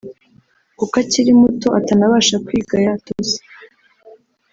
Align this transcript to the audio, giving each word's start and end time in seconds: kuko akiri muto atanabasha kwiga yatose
kuko 0.77 0.93
akiri 1.03 1.31
muto 1.41 1.67
atanabasha 1.79 2.35
kwiga 2.45 2.75
yatose 2.85 3.37